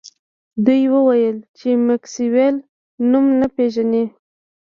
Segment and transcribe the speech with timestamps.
[0.65, 2.55] دوی وویل چې میکسویل
[3.09, 4.05] نوم نه پیژني